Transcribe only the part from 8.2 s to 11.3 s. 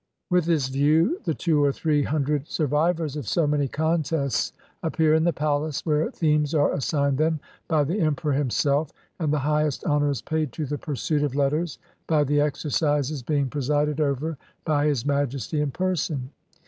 himself, and the highest honor is paid to the pursuit